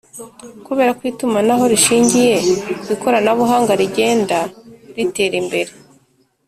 [0.65, 2.33] kubera ko itumanaho rishingiye
[2.83, 4.37] ku ikoranabuhanga rigenda
[4.95, 5.71] ritera imbere